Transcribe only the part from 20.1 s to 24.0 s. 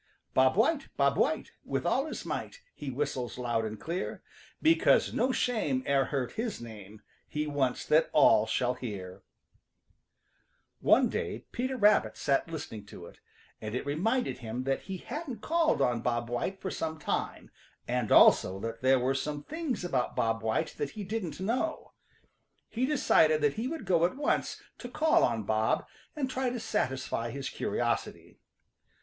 Bob White that he didn't know. He decided that he would